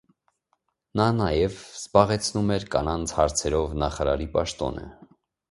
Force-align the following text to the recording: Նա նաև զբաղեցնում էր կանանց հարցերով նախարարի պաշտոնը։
Նա 0.99 1.05
նաև 1.17 1.59
զբաղեցնում 1.81 2.49
էր 2.57 2.65
կանանց 2.77 3.15
հարցերով 3.19 3.77
նախարարի 3.85 4.29
պաշտոնը։ 4.39 4.89